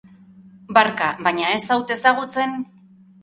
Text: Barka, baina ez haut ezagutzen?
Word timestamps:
Barka, 0.77 1.09
baina 1.27 1.51
ez 1.57 1.61
haut 1.75 1.93
ezagutzen? 1.97 2.57